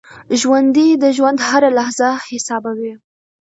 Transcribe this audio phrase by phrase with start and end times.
[0.39, 2.93] ژوندي د ژوند هره لحظه حسابوي